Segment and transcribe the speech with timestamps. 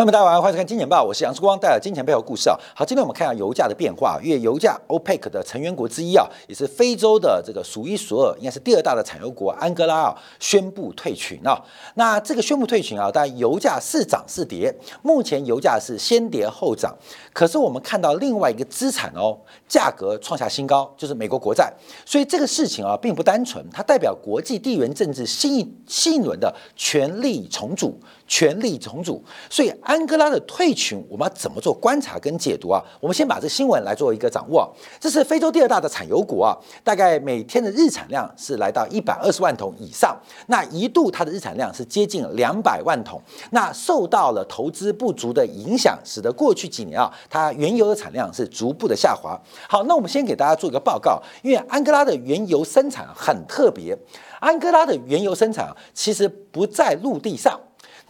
[0.00, 2.56] 朋友们，大家好，欢迎收看《金钱报》，我是杨世光，带来金钱背后故事啊。
[2.74, 11.62] 好，今天我们看一下油价的变化，因为油价 OPEC 的成员国之一啊，也是非洲的这个数一数二，应该是第二大的产油国安哥拉啊，宣布退群啊。
[11.96, 16.96] 那这个宣布退群啊，但油价是涨是跌，目前油价是先跌后涨。
[17.34, 19.36] 可是我们看到另外一个资产哦，
[19.68, 21.70] 价格创下新高，就是美国国债。
[22.06, 28.00] 所以这个事情啊，并不单纯，它代表国际地缘政治新一新一轮的权力重组。
[28.30, 29.20] 权力重组，
[29.50, 32.80] 所以安哥拉的退群，我们要怎么做观察跟解读啊？
[33.00, 34.72] 我们先把这新闻来做一个掌握。
[35.00, 40.16] 这是非洲第二大的产油国啊，大概每天的日产量是来到一百二十万桶以上。
[40.46, 43.20] 那一度它的日产量是接近两百万桶。
[43.50, 49.36] 那受到了投资不足的影响，使得过去几年啊，它原油的产量是逐步的下滑。
[49.68, 53.98] 好，那我们先给大家做一个报告，因为安哥拉的原油生产很特别，
[54.38, 57.58] 安哥拉的原油生产，其实不在陆地上。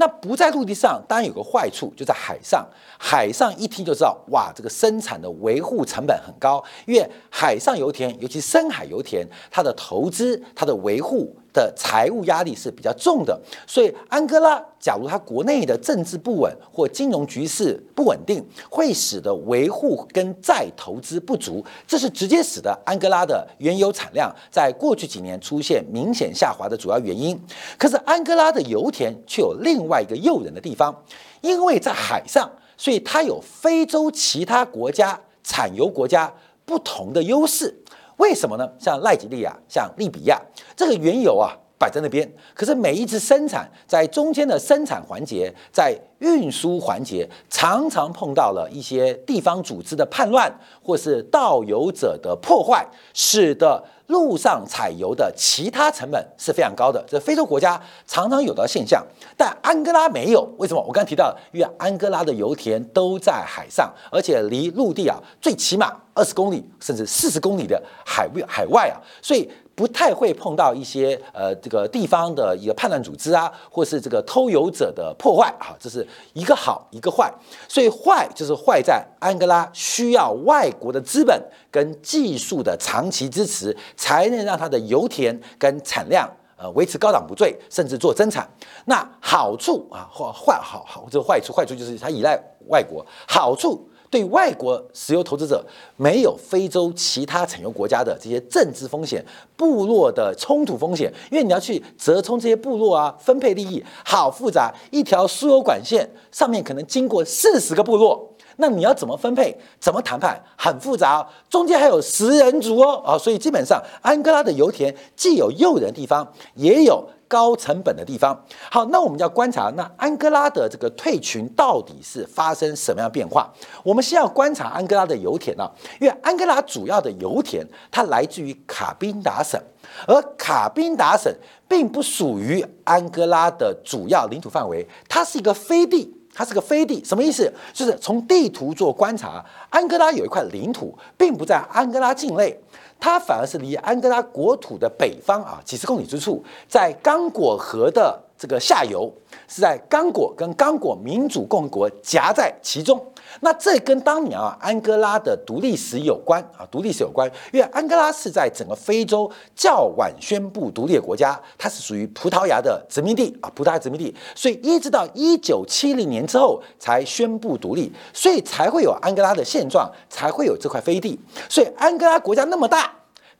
[0.00, 2.66] 那不在陆地上，当然有个坏处，就在海上。
[2.98, 11.36] 海上一听就知道，哇，这个生产的维护成本很高，因为海上油田，尤其深海油田，它的投资、它的维护。
[11.52, 27.38] 的财务压力是比较重的，所以安哥拉假如它国内的政治不稳或金融局势不稳定，会使得维护跟再投资不足，这是直接使得安哥拉的原油产量在过去几年出现明显下滑的主要原因。
[27.76, 30.94] 可是安哥拉的油田却有另外一个诱人的地方，
[31.40, 36.32] 因为在海上，所以它有非洲其他国家产油国家
[36.64, 37.74] 不同的优势。
[38.20, 38.70] 为什么呢？
[38.78, 40.38] 像赖吉利亚、像利比亚，
[40.76, 53.82] 这个原油啊摆在那边，可是每一次生产在中间的生产环节，在运输环节，常常碰到了一些地方组织的叛乱，或是盗油者的破坏，使得。
[54.10, 59.04] 陆上采油的其他成本是非常高的，这非洲国家常常有的现象，
[59.36, 60.42] 但安哥拉没有。
[60.58, 60.80] 为什么？
[60.80, 69.48] 我刚刚提到，因为安哥拉的油田都在海上，而且离陆地啊最起码二十公里甚至四十公里的海外海外啊，所以。
[69.80, 77.32] 不太会碰到一些呃这个地方的一个叛乱组织啊，或是这个偷油者的破坏啊，这是一个好一个坏，
[77.66, 88.46] 所以坏就是坏在安哥拉需要外国的资本跟技术的长期支持，才能让它的油田跟产量呃维持高档不坠，甚至做增产。
[88.84, 92.38] 那好处啊或坏好好这个坏处坏处就是它依赖
[92.68, 93.88] 外国，好处。
[94.10, 95.64] 对外国石油投资者
[95.96, 99.24] 没有非洲其他产油国家的这些政治风险、
[99.56, 117.08] 部落的冲突风险，因为你要去折冲这些部落啊，分配利益好复杂，一条输油管线上面可能经过四十个部落，那你要怎么分配、怎么谈判，很复杂，中间还有食人族哦啊，所以基本上安哥拉的油田既有诱人的地方，也有。
[117.30, 118.36] 高成本的地方，
[118.68, 123.48] 好，那我们要观察那安哥拉的这个退群到底是发生什么样变化？
[123.84, 125.70] 我们先要观察安哥拉的油田啊，
[126.00, 129.60] 因为安哥拉主要的油田它来自于卡宾达省，
[130.08, 131.32] 而卡宾达省
[131.68, 137.52] 并不属于安哥拉的主要领土范围，它是一个飞地，它是个飞地，什么意思？
[137.72, 142.60] 就是从地图做观察，安哥拉有一块领土，并不在安哥拉境内。
[143.00, 149.12] 它反而是离安哥拉国土的北方啊几十公里之处，在刚果河的这个下游，
[149.46, 152.98] 是在刚果跟刚果民主共和国夹在其中。
[153.40, 171.20] 那这跟当年啊安哥拉的独立史有关啊，独立史有关，因为安哥拉是在整个非洲较晚宣布独立的国家，它是属于葡萄牙的殖民地啊，葡萄牙殖民地，所以一直到一九七零年之后才宣布独立，所以才会有安哥拉的现状，才会有这块飞地。
[171.46, 172.90] 所以安哥拉国家那么大。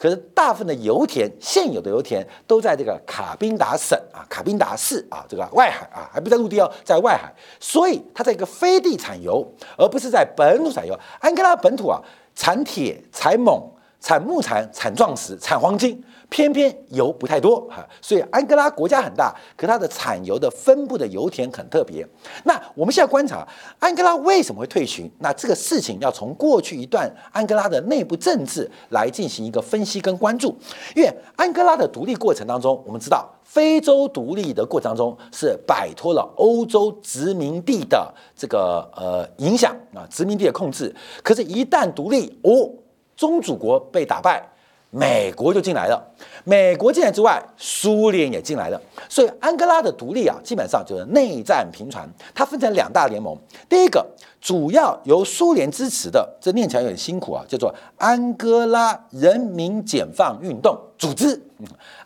[0.01, 7.31] 可是大部分的油田，现有的油田都在这个卡宾达省啊，卡宾达市啊，这个外海啊，还不在陆地哦，在外海，
[7.61, 9.47] 所以它在一个非地产油，
[9.77, 10.99] 而不是在本土产油。
[11.21, 12.01] 安哥拉本土啊，
[12.35, 13.63] 产铁、产锰、
[14.01, 16.03] 产木材、产钻石、产黄金。
[16.31, 22.07] 偏偏油不太多哈，所以安哥拉国家很大，可它的产油的分布的油田很特别。
[22.45, 23.47] 那我们现在观察
[23.81, 25.11] 安哥拉为什么会退群？
[25.19, 30.57] 那这个事情要从过去一段安哥拉的内部政治来进行一个分析跟关注。
[30.95, 40.95] 因为安哥拉的独立过程当中，我们知道非洲独立的过程当中是摆脱了欧洲殖民地的这个呃影响啊，殖民地的控制。
[41.25, 42.71] 可是，一旦独立哦，
[43.17, 44.50] 宗主国被打败。
[44.91, 46.05] 美国就进来了，
[46.43, 52.09] 美国进来之外，苏联也进来了，所以安哥拉的独立啊，基本上就是内战频传。
[52.35, 53.37] 它分成两大联盟，
[53.69, 54.05] 第一个
[54.41, 61.41] 主要由苏联支持的，这念起来有点辛苦啊，叫做安哥拉人民解放运动组织，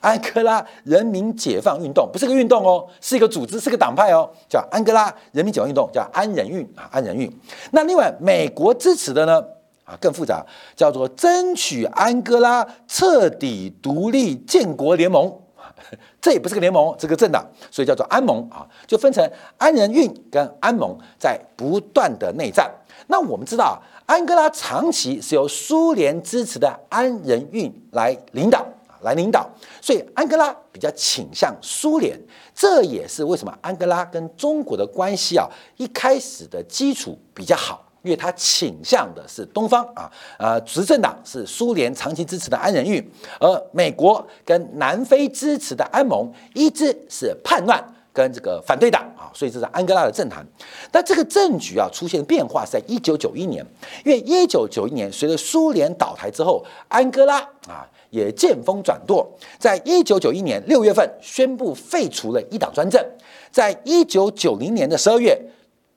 [0.01, 7.33] 安哥拉人民解放运动不是个运动哦，是一个组织，是个党派哦，叫安哥拉人民解放运动，叫安人运啊，安人运。
[7.71, 9.43] 那另外美国支持的呢
[9.85, 10.45] 啊更复杂，
[10.75, 15.33] 叫做争取安哥拉彻底独立建国联盟，
[16.21, 22.71] 这也不是个联盟，这个政党，所以叫做安盟啊，就分成安人运跟安盟在不断的内战。
[23.07, 28.67] 那我们知道，安哥拉长期是由苏联支持的安人运来领导，
[29.03, 29.47] 来领导，
[29.83, 32.19] 所以安哥拉比较倾向苏联，
[32.55, 35.47] 这也是为什么安哥拉跟中国的关系啊
[35.77, 40.09] 一开始的基础比较好，因为它倾向的是东方啊，
[40.39, 43.05] 呃，执政党是苏联长期支持的安人运，
[43.41, 47.83] 而美国跟南非支持的安盟一直是叛乱。
[48.13, 50.47] 跟这个反对党啊，所以这是安哥拉的政坛。
[50.93, 53.67] 但这个政局啊出现变化是在一九九一年，
[54.05, 59.29] 因为一九九一年随着苏联倒台之后，安哥拉啊也见风转舵，
[59.59, 63.05] 在一九九一年六月份宣布废除了一党专政，
[63.51, 65.37] 在一九九零年的十二月，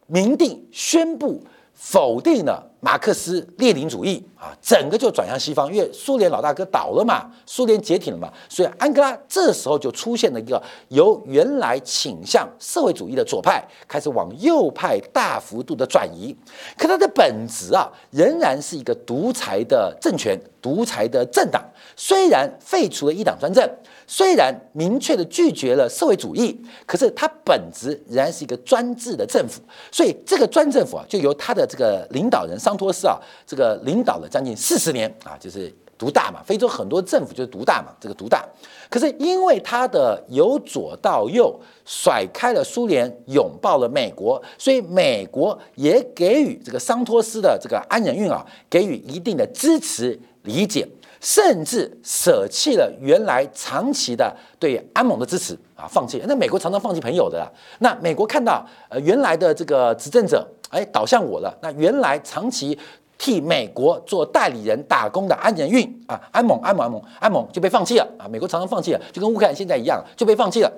[0.07, 1.39] 明定宣布
[1.77, 2.71] 否定了。
[2.79, 16.33] 马克思列宁主义啊，整个就转向西方，因为苏联老大哥倒了嘛，苏联解体了嘛，所以安哥拉这时候就出现了一个由原来倾向社会主义的左派，开始往右派大幅度的转移。
[16.77, 21.61] 可它的本质啊，仍然是一个独裁的政权、独裁的政党。
[21.95, 23.67] 虽然废除了一党专政，
[24.07, 29.61] 虽然明确的拒绝了社会主义，可是它本质仍然是一个专制的政府。
[29.91, 32.77] 所以这个专政府啊，就由他的这个领导人桑。
[32.77, 36.43] 托斯啊，这个领导了将近四十年啊，就是独大嘛。
[36.45, 38.47] 非洲很多政府就是独大嘛，这个独大。
[38.87, 50.87] 可是因为他的由左到右甩开了苏联，拥抱了美国，所以美国也给予这个桑托斯的这个安人运啊，给予一定的支持理解，
[51.21, 56.19] 甚至舍弃了原来长期的对安盟的支持啊，放弃。
[56.27, 57.47] 那美国常常放弃朋友的啦。
[57.79, 60.47] 那美国看到呃原来的这个执政者。
[60.69, 61.57] 哎，倒向我了。
[61.61, 62.77] 那原来长期
[63.17, 68.27] 替美国做代理人打工的安仁运啊，安盟、安盟、安盟、安盟就被放弃了啊。
[68.27, 70.69] 美国常常放弃了，就跟乌克兰现在一样，就被放弃了，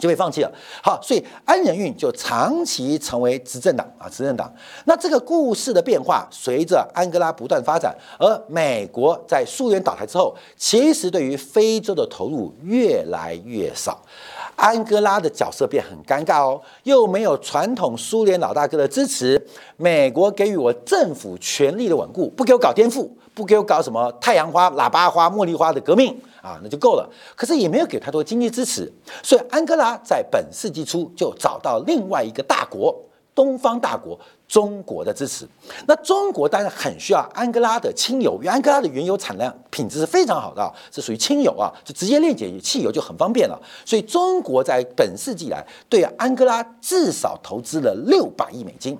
[0.00, 0.50] 就被放弃了。
[0.82, 4.52] 好，所以安仁运就长期成为执政党啊，执政党。
[4.86, 14.02] 那这个故事的变化，随着安哥拉不断发展，而美国在苏联倒台之后，其实对于非洲的投入越来越少。
[14.60, 19.42] 安哥拉的角色变很尴尬哦，又没有传统苏联老大哥的支持，
[19.78, 27.10] 美国给予我政府权力的稳固，不给我搞颠覆，不给我搞什么太阳花、喇叭花、茉莉花的革命啊，那就够了。
[27.34, 28.92] 可是也没有给太多经济支持，
[29.22, 32.94] 所以安哥拉在本世纪初就找到另外一个大国，
[33.34, 34.20] 东方大国。
[34.50, 35.46] 中国的支持，
[35.86, 43.56] 那中国当然很需要安哥拉的轻油，因为安哥拉的原油产量品质是非常好的，是属于轻油啊，就直接炼解汽油就很方便了。
[43.84, 48.98] 所以中国在本世纪来对安哥拉至少投资了六百亿美金，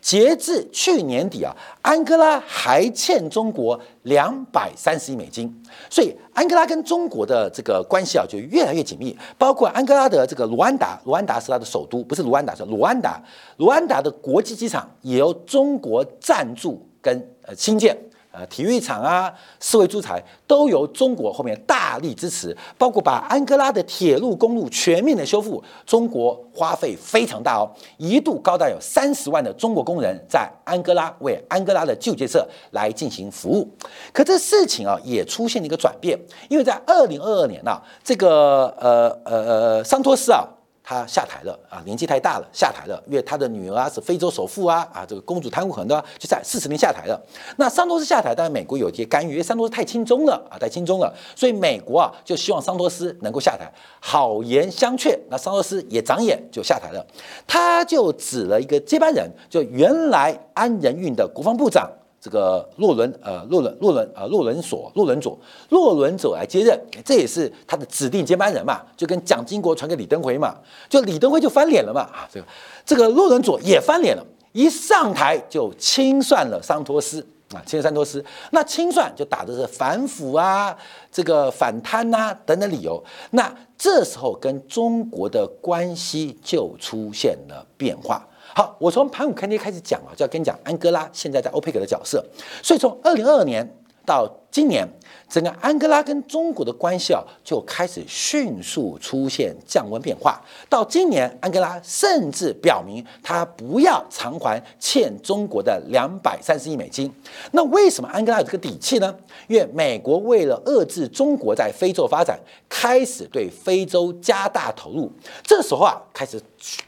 [0.00, 1.52] 截至去年底啊，
[1.82, 5.52] 安哥拉还欠中国两百三十亿美金，
[5.88, 13.22] 所以安哥拉跟中国的这个关系啊就越来越紧密，包括安哥拉的这个卢安达，卢安达是它的首都，不是卢安达是卢安达，
[13.58, 14.90] 卢安达的国际机场。
[15.02, 17.96] 也由中国赞助跟呃新建，
[18.32, 33.68] 呃体育场啊、四维住宅都由中国后面大力支持，包括把安哥拉的铁路、公路全面的修复，中国花费非常大哦，一度高达有三十万的中国工人在安哥拉为安哥拉的旧建设来进行服务。
[34.12, 36.18] 可这事情啊也出现了一个转变，
[36.48, 40.44] 因为在二零二二年呐，这个呃呃呃桑托斯啊。
[40.92, 47.20] 他下台了啊，年纪太大了，下台了，因为他的女儿啊是非洲首富啊，啊，这个公主贪污很多，就在四十年下台了。
[47.56, 55.18] 那桑托斯下台，当然美国有些干预，因为桑托斯太轻中了啊，太轻中了，所以美国啊就希望桑托斯能够下台，好言相劝。
[55.30, 57.04] 那桑托斯也长眼，就下台了。
[57.46, 61.90] 他就指了一个接班人，就原来安仁运的国防部长。
[62.22, 65.36] 这个洛伦呃洛伦洛伦呃洛伦索洛伦佐
[65.70, 70.56] 洛伦佐来接任，这也是他的指定接班人嘛，就跟蒋经国传给李登辉嘛，
[70.88, 72.46] 就李登辉就翻脸了嘛啊，这个
[72.86, 80.76] 这个洛伦佐也翻脸了，一上台就清算了桑托斯啊，清算桑托斯，那清算就打的是反腐啊，
[81.10, 83.02] 这个反贪呐等等理由，
[83.32, 88.24] 那这时候跟中国的关系就出现了变化。
[88.54, 92.24] 好，我从盘古开天开始讲啊，就要跟你讲安哥拉现在在欧佩克的角色。
[92.62, 93.66] 所以从二零二二年
[94.04, 94.86] 到今年，
[95.28, 100.40] 整个安哥拉跟中国的关系啊就开始迅速出现降温变化。
[100.68, 107.10] 到今年，安哥拉甚至表明他不要偿还欠中国的两百三十亿美金。
[107.52, 109.14] 那为什么安哥拉有这个底气呢？
[109.48, 115.10] 因为美国为了遏制中国在非洲发展，开始对非洲加大投入。
[115.42, 116.40] 这时候啊，开始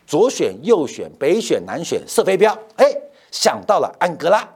[0.07, 2.93] 左选右选北选南选射飞镖，哎，
[3.31, 4.47] 想到了安哥拉。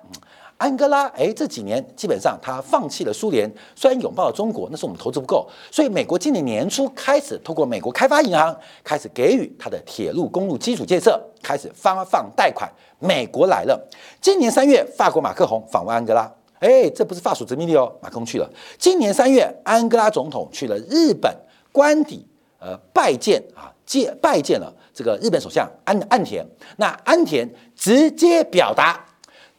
[0.59, 12.69] 安哥拉，哎，这几年基本上他放弃了苏联，虽然拥抱了中国，那是我们投资不够，所以美国今年年初开始通过美国开发银行开始给予他的铁路、公路基础建设开始发放贷款。
[12.99, 13.89] 美国来了，
[14.21, 18.51] 今年三月，法国马克宏访问安哥拉，哎，这不是法属殖民地哦，马克宏去了。
[18.77, 21.33] 今年三月，安哥拉总统去了日本
[21.71, 22.27] 官邸，
[22.59, 26.45] 呃，拜见啊，见拜见了这个日本首相安安田。
[26.79, 29.05] 那安田直接表达。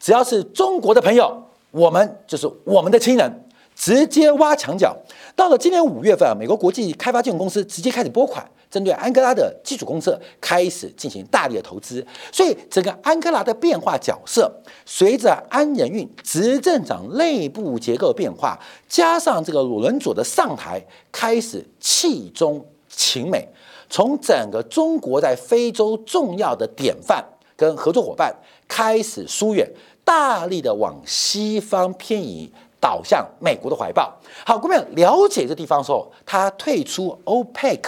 [0.00, 1.40] 只要是中国的朋友，
[1.70, 4.96] 我们就是我们的亲人，直接挖墙脚。
[5.36, 12.04] 到了今年五月份啊，美国国际开发金融公司直接开始拨款，针对安哥拉的基础公设开始进行大力的投资。
[12.32, 14.50] 所以整个安哥拉的变化角色，
[14.86, 23.46] 随着安仁运执政长内部结构变化，加上这个鲁伦佐的上台，开始弃中情美，
[23.90, 27.22] 从整个中国在非洲重要的典范
[27.60, 28.34] 跟合作伙伴
[28.66, 29.70] 开始疏远。
[30.02, 32.50] 大力的往西方偏移，
[32.80, 34.10] 倒向美国的怀抱。
[34.46, 37.78] 好，各位了解这地方的时候，他退出 OPEC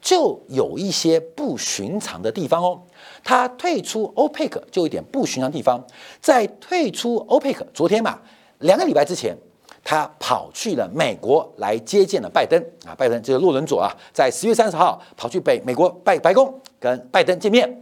[0.00, 2.80] 就有一些不寻常的地方哦。
[3.24, 5.82] 他退出 OPEC 就有点不寻常地方，
[6.20, 8.20] 在退出 OPEC 昨天嘛，
[8.58, 9.36] 两个礼拜之前，
[9.82, 17.80] 他跑去了美国来接见了拜登啊，拜登这个洛伦佐啊，在十月三十号跑去北美国拜白宫跟拜登见面。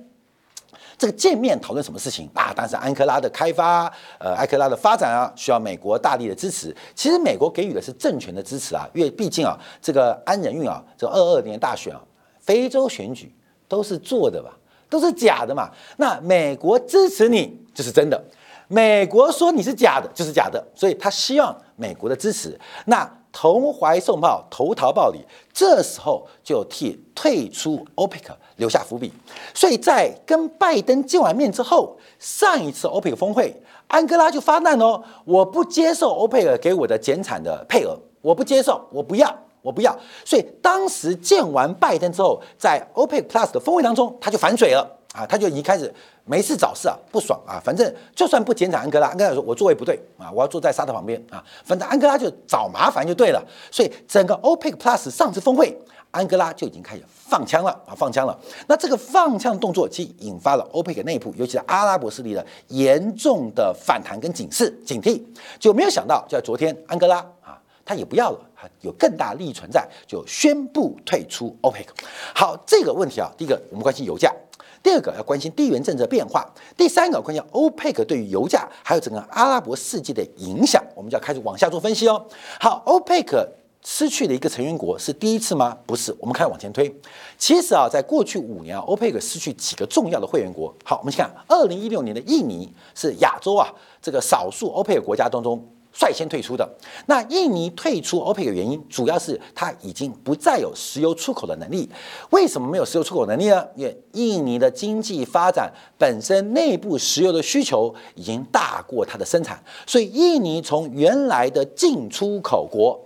[1.03, 2.53] 这个见面讨论什么事情啊？
[2.55, 6.73] 当时安克拉的开发，呃，安克拉的发展啊，需要美国大力的支持。
[6.95, 12.01] 其实美国给予的是政权的支持啊，因为毕竟啊，这个安仁运啊，这二二年大选啊，
[12.39, 13.35] 非洲选举
[13.67, 14.57] 都是做的吧，
[14.89, 15.69] 都是假的嘛。
[15.97, 18.25] 那美国支持你这是真的，
[18.73, 22.59] 美国说你是假的就是假的，所以他希望美国的支持。
[22.87, 25.19] 那投怀送抱，投桃报李，
[25.53, 28.23] 这时候就替退出 OPEC
[28.57, 29.13] 留下伏笔。
[29.53, 33.55] 所以在跟拜登见完面之后，上一次 OPEC 峰会，
[33.89, 39.95] 安哥拉就发难哦，我不接受 OPEC 给我的减产的配额，我不接受，我不要，我不要。
[40.25, 45.93] 所以当时见完拜登之后，在 OPEC Plus 的峰会当中，他就反水了啊，他就已经开始。
[46.25, 47.61] 没事找事啊，不爽啊！
[47.65, 51.43] 反正就算不减产安哥拉，安哥拉说我座位不对啊，我要坐在沙特旁边啊。
[51.65, 53.43] 反正安哥拉就找麻烦就对了。
[53.71, 55.77] 所以整个 OPEC Plus 上次峰会，
[56.13, 58.39] 安哥拉就已经开始放枪了啊，放枪了。
[58.69, 65.21] 那这个放枪动作，其引发了 OPEC 内部，尤其是阿拉伯势力的严重的反弹跟警示、警惕。
[65.59, 68.41] 就没有想到，就在昨天，安哥拉啊，他也不要了，
[68.81, 71.87] 有更大利益存在，就宣布退出 OPEC。
[72.35, 74.33] 好，这个问题啊，第一个我们关心油价。
[74.83, 76.45] 第二个要关心地缘政治变化，
[76.77, 82.27] 第三个关心欧佩克对于油价还有整个阿拉伯世界的影响，我们就要开始往下做分析哦。
[82.59, 83.49] 好，欧佩克
[83.85, 85.79] 失去了一个成员国是第一次吗？
[85.87, 86.93] 不是，我们开始往前推。
[87.39, 90.75] 其实啊，在过去五年啊，欧佩克失去几个重要的会员国。
[90.85, 95.65] 好，我们先看二零一六年的印尼是亚洲啊这个少数欧佩克国家当中。
[95.93, 96.69] 率先退出的
[97.07, 101.89] 那印尼退出 OPEC 的原因，主要是它已经不再有石油出口的能力。
[102.31, 103.67] 为什么没有石油出口能力呢？
[103.77, 112.99] 因为印尼的经济发展本身内部石油的需求已经大过它的生产，所以印尼从原来的进出口国，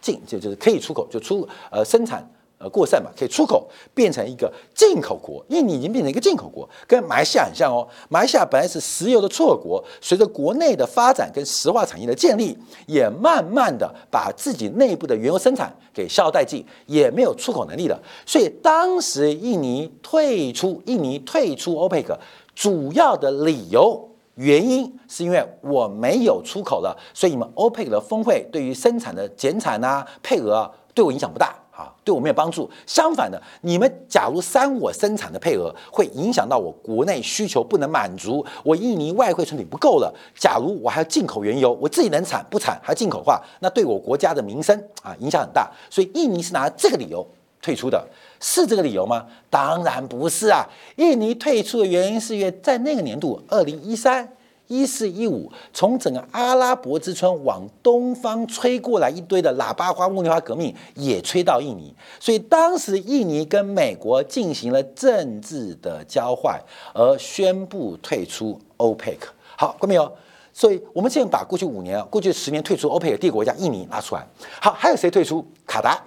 [0.00, 2.28] 进就就是可以出口就出呃生产。
[2.68, 7.86] 过剩嘛，可以出口变成一个进口国，印尼已经变成一个进口国，跟马来西亚很像哦。
[8.08, 12.56] 马来西亚本来是石油的出口国，随着国内的发展跟石化产业的建立，
[12.86, 18.00] 也慢慢的把自己内部的原油生产给消耗殆尽，也没有出口能力了。
[18.24, 22.16] 所以当时印尼退出，印尼退出 OPEC
[22.54, 31.54] 主要的理由原因，是因为我没有出口了，所以你们 OPEC 的峰会对于生产的减产啊、配额啊，对我影响不大。
[31.76, 32.70] 啊，对我没有帮助。
[32.86, 40.10] 相反的，你们假如删我生产的配额，会影响到我国内需求不能满足，我印尼外汇存底不够了。
[40.34, 45.70] 假如我还要进口原油，我自己能产不产还进口的话，那对我国家的民生啊影响很大。
[45.90, 47.26] 所以印尼是拿这个理由
[47.60, 48.08] 退出的，
[48.40, 49.26] 是这个理由吗？
[49.50, 50.66] 当然不是啊。
[50.96, 54.26] 印尼退出的原因是因为在那个年度，二零一三。
[54.68, 66.60] 一四一五，从整个阿拉伯之春往东方吹过来一堆的喇叭花、茉莉花革命，也吹到印尼，所以当时印尼跟美国进行了政治的交换，
[66.92, 69.18] 而宣布退出 OPEC。
[69.56, 70.12] 好，各位朋友，
[70.52, 74.26] 所以我们现在把过去五年、过去十年退出欧佩克帝国家印尼拿出来，
[74.60, 75.46] 好，还有谁退出？
[75.66, 76.02] 卡达。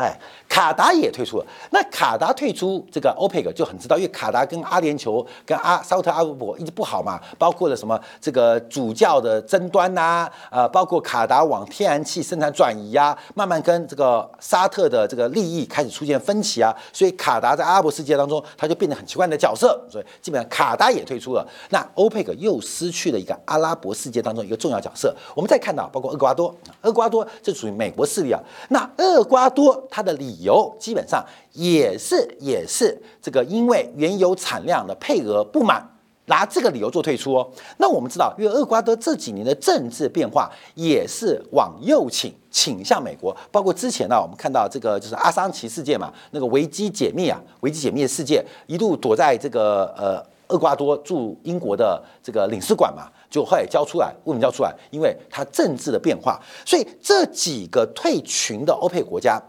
[0.00, 1.44] 哎，卡达也退出了。
[1.72, 19.78] 那卡达退出这个 OPEC 就很知道，因为卡达跟阿联酋、跟阿沙特阿拉伯一直不好嘛，包括了什么这个主教的争端呐，呃，包括卡达往天然气生产转移啊，慢慢跟这个沙特的这个利益开始出现分歧啊，所以卡达在阿拉伯世界当中，它就变得很奇怪的角色。
[19.90, 25.14] 所以基本上卡达也退出了，那 OPEC 又失去了一个阿拉伯世界当中一个重要角色。
[25.34, 28.40] 我们再看到，包括厄瓜多，厄瓜多这属于美国势力啊，
[28.70, 29.86] 那厄瓜多。
[29.90, 35.84] 它的理由基本上也是也是这个，因为原油产量的配额不满，
[36.26, 37.50] 拿这个理由做退出哦。
[37.78, 43.36] 那我们知道，因为厄瓜多这几年的政治变化也是往右倾，倾向美国。
[43.50, 53.10] 包括之前呢，我们看到这个就是阿桑奇事件嘛，那个维基解密啊，维基解密的事件，一度躲在这个呃厄瓜多驻英国的这个领事馆嘛。
[53.28, 54.74] 就后来交出来，为什么交出来？
[54.90, 59.40] 因为它政治的变化，所以这几个退群的欧佩国家，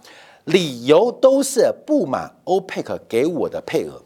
[0.46, 4.02] 理由都是不满欧佩克给我的配额。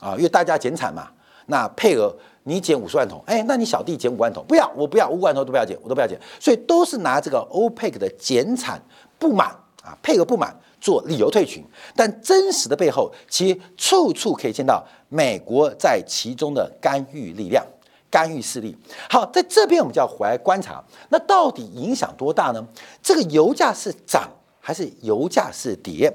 [0.00, 1.08] 啊，因为大家减产嘛，
[1.46, 2.14] 那配额
[2.44, 8.80] 你减五十万桶，哎，那你小弟减五万桶，不要，我不要五万桶都不要减，我都不要减，所以都是拿这个欧佩克的减产
[9.18, 9.48] 不满
[9.82, 11.64] 啊，配额不满做理由退群，
[11.96, 17.64] 但真实的背后，其实处处可以见到美国在其中的干预力量。
[18.10, 18.74] 干预势力，
[19.10, 22.66] 好，在这边我们就要回来观察，那到底影响多大呢？
[23.02, 24.26] 这个油价是涨
[24.68, 26.14] 还是油价是跌？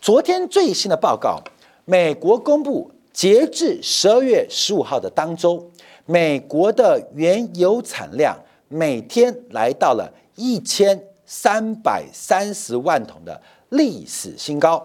[0.00, 1.38] 昨天最新的报告，
[1.84, 5.70] 美国公布截至十二月十五号的当周，
[6.06, 8.34] 美国的原油产量
[8.68, 14.82] 每天来到了一千三百三十万桶的历史新高。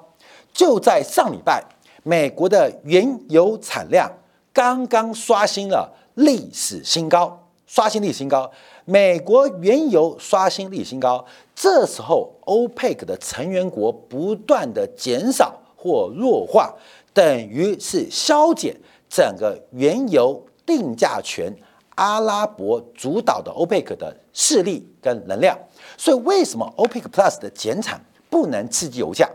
[0.52, 1.64] 就在上礼拜，
[2.04, 4.12] 美国的原油产量
[4.52, 5.90] 刚刚刷新了。
[6.16, 8.52] 历史新高，刷新历史新高。
[8.84, 11.26] 美国原油刷新历史新高，
[11.62, 16.74] 这时候欧佩克的成员国不断的减少或弱化，
[17.14, 18.76] 等于是消减
[19.08, 21.56] 整个原油定价权、
[21.94, 25.56] 阿拉伯主导的欧佩克的势力跟能量。
[25.96, 29.30] 所以，为什么欧佩克 Plus 的减产不能刺激油价？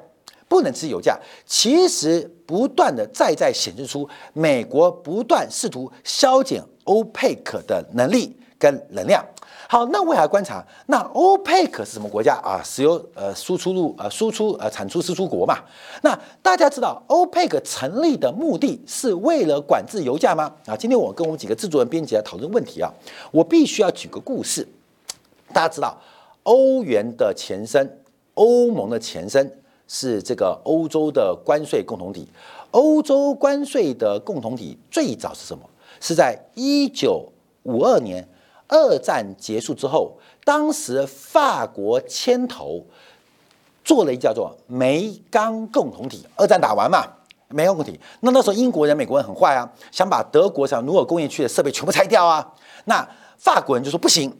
[0.48, 9.24] 不能吃油价，其实不断的再再显示出美国不断试图削减欧佩克的能力跟能量。
[9.68, 10.64] 好，那为啥观察？
[10.86, 12.60] 那欧佩克是什么国家啊？
[12.64, 15.58] 石油呃输出入呃输出呃产出输出国嘛。
[16.02, 20.52] 那大家知道欧佩克成立的目的是为了管制油价吗？
[20.66, 22.90] 啊，今天我跟我们几个制作人编辑来讨论问题啊，
[23.30, 24.66] 我必须要举个故事。
[25.52, 25.96] 大家知道
[26.44, 27.98] 欧元的前身，
[28.34, 29.50] 欧盟的前身。
[29.88, 32.26] 是这个欧洲的关税共同体，
[32.72, 35.62] 欧洲关税的共同体最早是什么？
[36.00, 37.24] 是在一九
[37.62, 38.26] 五二年
[38.68, 42.84] 二战结束之后，当时法国牵头
[43.84, 46.26] 做了一叫做煤钢共同体。
[46.36, 47.04] 二战打完嘛，
[47.48, 52.54] 煤钢共同体，那那时候英国人、美国人很坏啊，想把德国像努尔工业区的设备全部拆掉啊，
[52.86, 54.36] 那法国人就说不行。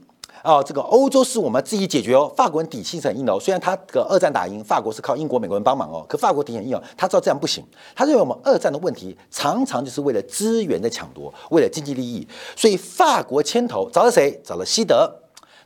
[0.47, 2.33] 哦，这个欧洲是我们自己解决哦。
[2.37, 6.83] 法国人底气是很硬的哦，虽然他个二战打赢，法国是靠英国、美国人帮忙哦，可法国底很硬哦。
[6.97, 7.65] 他知道这样不行，
[7.97, 14.41] 他认为我们二战的问题常常就是为了资源的抢夺，为了经济利益，所以法国牵头找了谁？
[14.45, 15.13] 找了西德，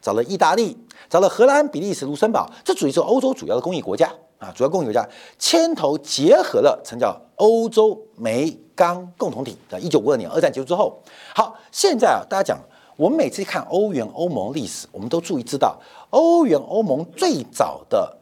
[0.00, 0.74] 找了意大利，
[1.10, 5.06] 找了荷兰、比利时、卢森堡，这属于是欧洲主要的工业国家啊，主要工业国家
[5.38, 9.58] 牵头结合了，成叫欧洲煤钢共同体。
[9.68, 11.02] 在一九五二年二战结束之后，
[11.34, 12.58] 好，现在啊，大家讲。
[13.00, 18.14] 我们每次看欧元、欧盟历史，我们都注意知道，欧元、欧盟最早的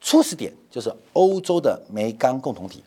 [0.00, 2.82] 初始点就是欧洲的煤钢共同体。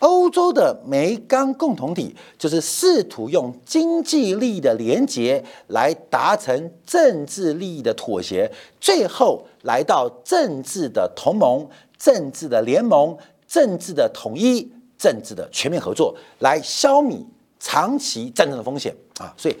[0.00, 8.50] 欧洲的煤钢共同体就是试图用经济利益的连结来达成政治利益的妥协，
[8.80, 11.64] 最后来到政治的同盟、
[11.96, 17.24] 政治的联盟、政治的统一、政治的全面合作，来消弭
[17.60, 19.32] 长期战争的风险啊！
[19.36, 19.54] 所以。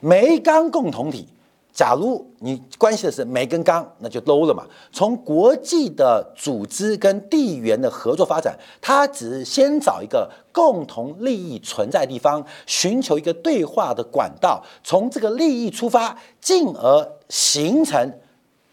[0.00, 1.28] 煤钢共同体，
[1.72, 4.66] 假如你关系的是煤跟钢，那就 low 了嘛。
[4.92, 18.12] 从国际的组织跟地缘的合作发展，它只是先找一个共同利益存在地方，寻求一个对话的管道，从这个利益出发，进而形成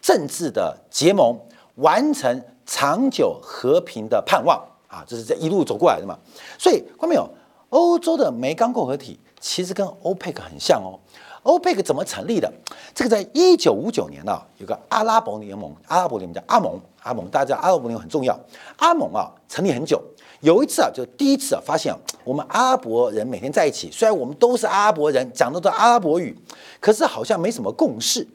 [0.00, 1.38] 政治的结盟，
[1.76, 5.04] 完成长久和平的盼望啊！
[5.06, 6.18] 这是这一路走过来的嘛。
[6.58, 7.28] 所以，看到没有？
[7.70, 10.98] 欧洲的煤钢共和体其实跟欧佩克很像哦。
[11.44, 12.52] 欧佩克怎么成立的？
[12.94, 18.38] 这个在一九五九年呢，有个阿拉伯联盟，阿拉伯联盟叫阿盟，阿盟大家知道阿拉伯联盟很重要。
[18.76, 20.02] 阿盟啊，成立很久，
[20.40, 26.36] 有一次啊，就第一次啊，发现我们阿拉伯人每天在一起，虽然我们都是阿拉伯人，讲的都阿拉伯语，
[26.80, 28.26] 可是好像没什么共识，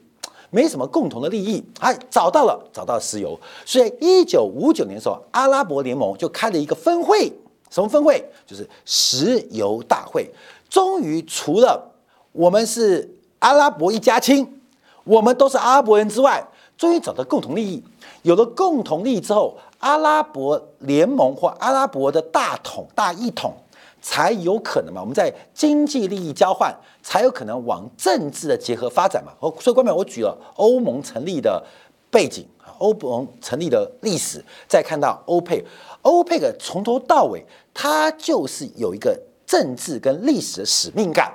[0.50, 1.62] 没什么共同的利益。
[1.80, 3.38] 哎，找到了，找到石油。
[3.64, 7.30] 所以一九五九年的时候，阿拉伯联盟就开了一个分会，
[7.70, 8.24] 什么分会？
[8.46, 10.28] 就是石油大会。
[10.74, 11.92] 终于除了
[12.32, 13.08] 我们是
[13.38, 14.60] 阿拉伯一家亲，
[15.04, 16.44] 我们都是阿拉伯人之外，
[16.76, 17.80] 终于找到共同利益。
[18.22, 23.54] 有了共同利益之后，阿拉伯联盟或阿拉伯的大统大一统
[24.02, 25.00] 才有可能嘛？
[25.00, 29.30] 我们在经济利益交换，才有可能往政治的结合发展嘛？
[29.38, 31.64] 哦，所以关面我举了欧盟成立的
[32.10, 32.44] 背景
[32.78, 35.64] 欧盟成立的历史，再看到欧佩，
[36.02, 41.32] 欧佩克从头到尾，它就是有一个政治跟历史的使命感，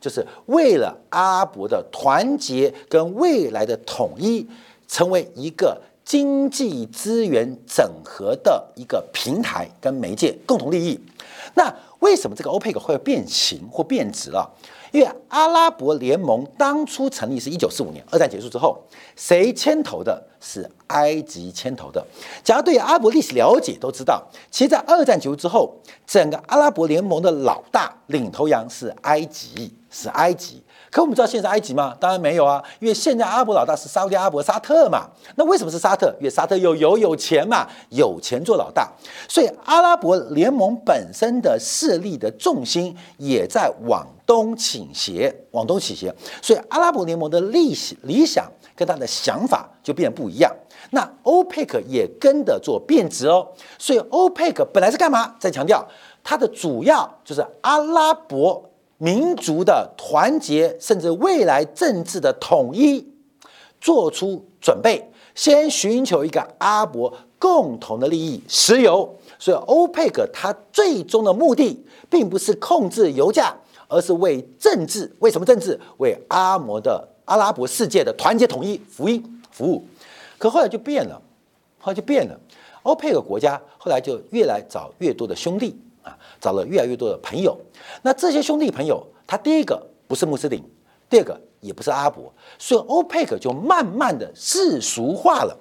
[0.00, 4.48] 就是为了阿拉伯的团结跟未来的统一，
[4.88, 5.80] 成为一个。
[6.10, 10.98] 经济资源整合的一个平台跟媒介，共同利益。
[11.54, 14.50] 那为什么这个欧佩克会变形或变质了？
[14.90, 18.76] 因为阿拉伯联盟当初成立是一九四五年，二战结束之后，
[19.14, 20.20] 谁牵头的？
[20.40, 22.04] 是埃及牵头的。
[22.42, 24.20] 假如对阿拉伯历史了解，都知道，
[24.50, 25.72] 其实，在二战结束之后，
[26.04, 30.60] 整个阿拉伯联盟的老大领头羊是埃及，是埃及。
[30.90, 31.96] 可我们知道现在埃及吗？
[32.00, 35.08] 当然没有啊，因为现在阿拉伯老大是沙特阿拉伯沙特嘛。
[35.36, 36.12] 那为什么是沙特？
[36.18, 38.90] 因为沙特有油有钱嘛，有钱做老大。
[39.28, 46.12] 所以阿拉伯联盟本身的势力的重心也在往东倾斜，往东倾斜。
[46.42, 47.72] 所以阿拉伯联盟的理
[48.02, 50.52] 理想跟他的想法就变得不一样。
[50.90, 53.46] 那欧佩克也跟着做变质哦。
[53.78, 55.36] 所以欧佩克本来是干嘛？
[55.38, 55.86] 再强调，
[56.24, 58.66] 它的主要就是阿拉伯。
[59.02, 63.02] 民族的团结，甚至未来政治的统一，
[63.80, 69.16] 做出准备，先寻求一个阿伯共同的利益——石油。
[69.38, 73.56] 所以，欧佩克它最终的目的，并不是控制油价，
[73.88, 75.80] 而是为政治，为什么政治？
[75.96, 79.82] 为阿摩的阿拉伯世界的团结统一福音服务。
[80.36, 81.22] 可后来就变了，
[81.78, 82.38] 后来就变了。
[82.82, 85.74] 欧佩克国家后来就越来找越多的兄弟。
[86.02, 87.56] 啊，找了越来越多的朋友。
[88.02, 90.62] 那这些兄弟朋友，他第一个不是穆斯林，
[91.08, 95.56] 第二个也不是阿伯，所以欧佩克就慢慢的世俗化了，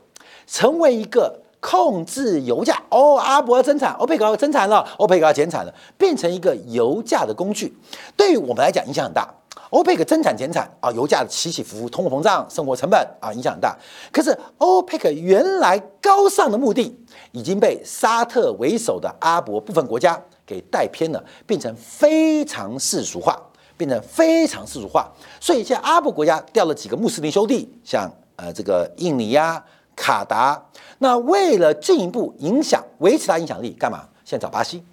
[0.47, 2.81] 成为一个控制油价。
[2.89, 7.77] 哦，阿伯要增产，欧佩克要增产了，欧佩克要减产了，变成一个油价的工具。
[8.15, 9.33] 对于我们来讲，影响很大。
[9.71, 13.77] 欧佩克增产减产啊，油价起起伏伏，通货膨胀，生活成本啊，影响很大。
[14.11, 16.97] 可是欧佩克原来高尚的目的，
[17.33, 20.19] 已经被沙特为首的阿伯部分国家。
[20.49, 23.39] 给带偏了，变成非常世俗化，
[23.77, 25.07] 变成非常世俗化。
[25.39, 29.63] 所以，现在阿拉伯国家掉了几个穆斯林兄弟，像呃这个印尼呀、
[29.95, 30.59] 卡达。
[30.97, 34.09] 那为了进一步影响、维持它影响力，干嘛？
[34.25, 34.83] 现在找巴西。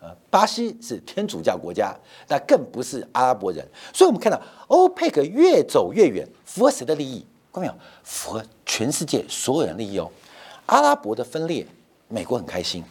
[0.00, 1.94] 呃，巴西是天主教国家，
[2.26, 3.62] 那更不是阿拉伯人。
[3.92, 7.26] 所以我们看到欧佩克越走越远，符合谁的利益？
[7.52, 7.74] 看到没有？
[8.02, 10.10] 符合全世界所有人利益哦。
[10.64, 11.66] 阿拉伯的分裂，
[12.08, 12.82] 美国很开心。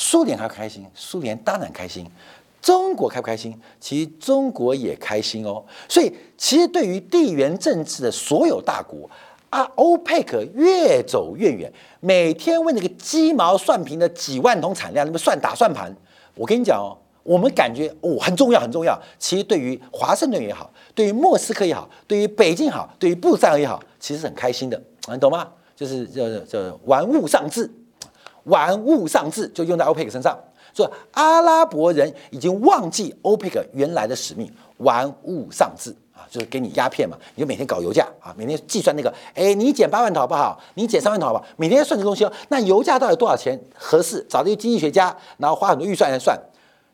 [0.00, 2.08] 苏联还开心，苏联当然开心。
[2.62, 3.52] 中国开不开心？
[3.80, 5.64] 其实中国也开心哦。
[5.88, 9.10] 所以，其实对于地缘政治的所有大国
[9.50, 15.92] 啊，欧佩克越走越远，每天为那个鸡毛蒜皮的几万桶产量那么算打算盘。
[16.36, 18.96] 我跟你讲哦，我们感觉哦很重要很重要。
[19.18, 25.48] 其实对于华盛顿也好，对于莫斯科也好，对于北京好，对于布萨尔也好，其实很开心的，你懂吗？
[25.74, 27.68] 就是叫叫玩物丧志。
[28.48, 30.38] 玩物丧志就用在欧佩克身上，
[30.74, 40.60] 说阿拉伯人已经忘记欧佩克原来的使命，玩物丧志啊，就是给你鸦片嘛，你就每天搞油价啊，每天计算那个，哎，你减八万头好不好？
[40.74, 41.44] 你减三万头好不好？
[41.56, 44.24] 每天算这东西哦，那油价到底多少钱合适？
[44.28, 46.38] 找这些经济学家，然后花很多预算来算。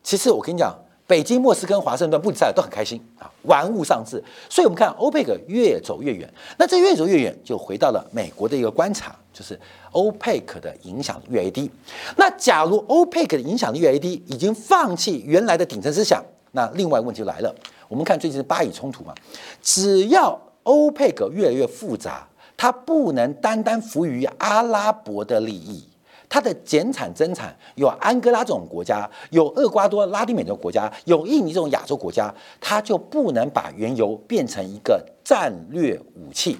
[0.02, 0.74] 其实我跟你讲。
[1.06, 4.22] 北京、莫斯科、华盛顿、布里塞尔都很开心啊，玩物丧志。
[4.48, 6.26] 所以，我们看欧佩克越走越远。
[6.56, 9.58] 那这越走越远，就回到了美国的一个观察，就是
[9.92, 11.70] 欧佩克的影响力越来越低。
[12.16, 17.54] 那假如欧佩克的影响力越来越低，已经放弃原来的顶层思想，那另外问题来了。
[17.86, 19.14] 我们看最近的巴以冲突嘛，
[19.60, 25.86] 只要欧佩克越来越复杂，它不能单单服于阿拉伯的利益。
[26.34, 36.58] 它的减产增产有安哥拉这种国家，有厄瓜多、拉丁美洲国家，有印尼这种亚洲国家，它就不能把原油变成一个战略武器。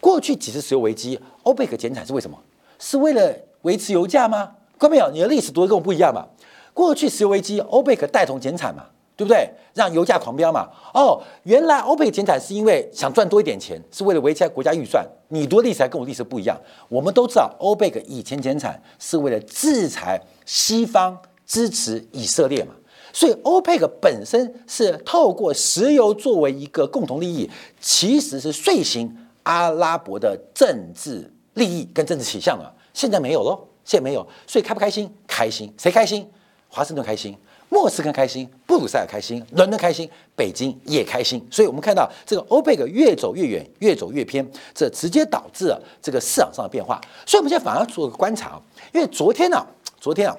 [0.00, 2.36] 过去几次石油危机，欧佩克减产是为什么？
[2.80, 4.54] 是为了维持油价吗？
[4.76, 6.26] 各位朋友，你的历史读的跟我不一样嘛？
[6.74, 8.86] 过去石油危机，欧佩克带头减产嘛？
[9.22, 9.48] 对不对？
[9.74, 10.68] 让油价狂飙嘛。
[10.92, 15.06] 哦，原来欧佩克减产是因为想赚多一点钱，是为了维持国家预算。
[15.28, 16.60] 你读的历史跟我历史不一样。
[16.88, 22.74] 我们都知道，欧佩克以前减产是为了制裁西方支持以色列嘛。
[23.12, 27.48] 所以欧佩克本身是透过石油作为一个共同利益，
[27.80, 32.72] 其实是遂行阿拉伯的政治利益跟政治倾向啊。
[32.92, 35.10] 现在没有喽，现在没有，所以开不开心？
[35.26, 36.28] 开心，谁开心？
[36.68, 37.36] 华盛顿开心，
[37.72, 40.06] 莫斯科开心，布鲁塞尔开心，伦敦开心，
[40.36, 41.42] 北京也开心。
[41.50, 47.00] 所以我们看到这个欧佩克越走越远，越走越偏，这直接导致了这个市场上的变化。
[47.24, 48.60] 所以我们现在反而做个观察，
[48.92, 49.66] 因为昨天呢，
[49.98, 50.36] 昨天啊，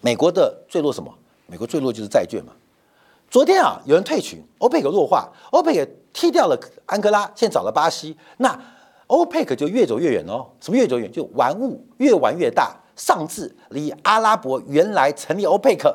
[0.00, 1.12] 美国的坠落什么？
[1.46, 2.54] 美国坠落就是债券嘛。
[3.30, 8.58] 昨天啊，有人退群，欧佩克弱化，欧佩克踢掉了安哥拉，现在找了巴西，那
[9.08, 10.46] 欧佩克就越走越远哦。
[10.62, 11.12] 什么越走越远？
[11.12, 15.94] 就玩物越玩越大，上至离阿拉伯原来成立欧佩克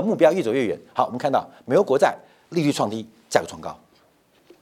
[0.00, 0.78] 的目标越走越远。
[0.94, 2.16] 好，我们看到美国国债
[2.50, 3.76] 利率创低，价格创高，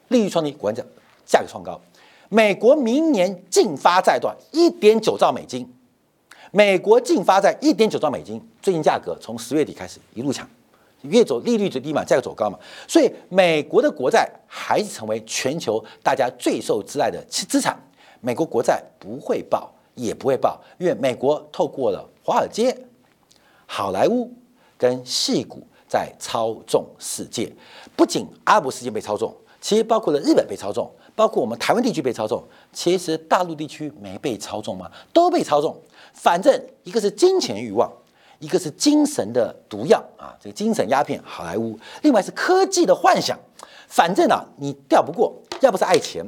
[0.09, 0.87] 利率创低，果然讲
[1.27, 1.81] 价格创高。
[2.29, 5.71] 美国明年净发债段一点九兆美金。
[6.51, 10.49] 美国净发债一点九兆美金，最近价格从十月底开始一路抢，
[11.03, 17.77] 越走利率最低嘛，价格走高嘛，所以美国的国债还是成为全球大家最受挚爱的资产。
[18.21, 22.77] 美国国债不会爆，也不会爆，因为美国透过了华尔街、
[23.67, 24.33] 好莱坞
[24.85, 27.51] 跟戏股在操纵世界，
[27.97, 34.91] 不仅阿拉伯世界被操纵，其实包括了日本被操纵，包括我们台湾地区被操纵，其实大陆地区没被操纵吗？
[35.11, 35.75] 都被操纵。
[36.13, 37.91] 反正一个是金钱欲望，
[38.41, 43.39] 一个是精神的毒药啊，这个精神鸦片，好莱坞；另外是科技的幻想。
[43.89, 46.23] 反正啊，你调不过，要不是爱钱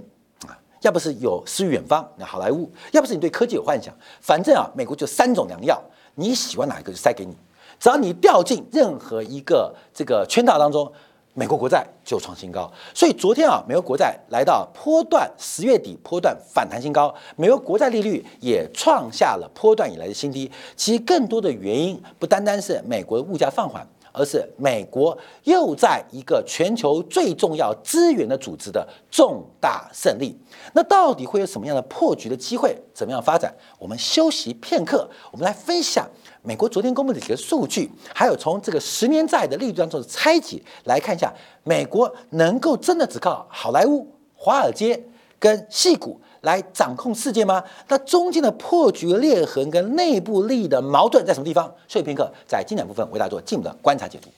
[0.47, 3.95] 啊，要不是有诗与远方，那好莱坞；要不是你对科技有幻想。
[4.23, 5.79] 反正啊，美国就三种良药，
[6.15, 7.37] 你喜欢哪一个就塞给你，
[7.79, 10.93] 只要你掉进任何一个这个圈套当中。
[11.39, 20.51] 美国国债就创新高，所以昨天啊，美国国债来到波段十月底波段反弹新高，美国国债利率也创下了波段以来的新低。
[20.77, 30.35] 其实更多的原因不单单是美国的物价放缓，而是美国又在一个全球最重要资源的组织的重大胜利。
[30.73, 32.75] 那到底会有什么样的破局的机会？
[32.95, 33.55] 怎么样发展？
[33.79, 36.09] 我们休息片刻，我们来分享。
[36.47, 45.03] 美国昨天公布的几个数据，还有从这个十年债的利率当中的拆解来看一下，美国能够真的只靠好莱坞、华尔街
[45.41, 47.65] 跟戏股来掌控世界吗？
[47.89, 51.67] 那中间的破局裂痕跟内部利益的矛盾在什么地方？
[51.89, 54.29] 休息片刻，在精彩部分为大家做进一步的观察解读。